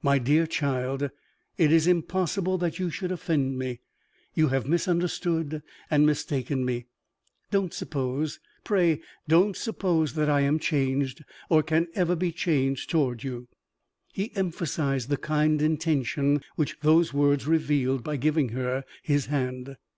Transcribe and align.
"My 0.00 0.18
dear 0.18 0.46
child, 0.46 1.02
it 1.58 1.70
is 1.70 1.86
impossible 1.86 2.56
that 2.56 2.78
you 2.78 2.88
should 2.88 3.12
offend 3.12 3.58
me; 3.58 3.80
you 4.32 4.48
have 4.48 4.66
misunderstood 4.66 5.62
and 5.90 6.06
mistaken 6.06 6.64
me. 6.64 6.86
Don't 7.50 7.74
suppose 7.74 8.40
pray 8.64 9.02
don't 9.28 9.54
suppose 9.54 10.14
that 10.14 10.30
I 10.30 10.40
am 10.40 10.58
changed 10.58 11.22
or 11.50 11.62
can 11.62 11.88
ever 11.94 12.16
be 12.16 12.32
changed 12.32 12.88
toward 12.88 13.22
you." 13.22 13.48
He 14.14 14.34
emphasized 14.34 15.10
the 15.10 15.18
kind 15.18 15.60
intention 15.60 16.40
which 16.54 16.78
those 16.80 17.12
words 17.12 17.46
revealed 17.46 18.02
by 18.02 18.16
giving 18.16 18.48
her 18.56 18.82
his 19.02 19.26
hand. 19.26 19.76